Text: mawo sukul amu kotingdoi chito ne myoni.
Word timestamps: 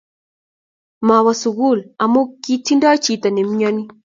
mawo 1.07 1.31
sukul 1.41 1.79
amu 2.03 2.21
kotingdoi 2.43 3.01
chito 3.03 3.27
ne 3.31 3.41
myoni. 3.51 3.83